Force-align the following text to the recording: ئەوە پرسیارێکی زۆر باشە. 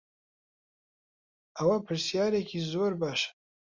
ئەوە 1.57 1.77
پرسیارێکی 1.85 2.59
زۆر 2.71 2.91
باشە. 3.01 3.29